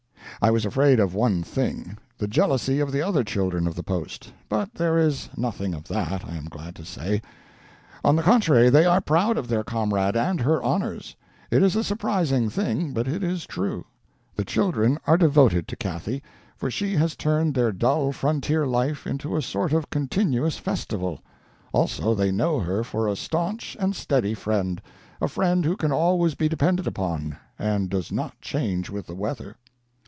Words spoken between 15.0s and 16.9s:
are devoted to Cathy, for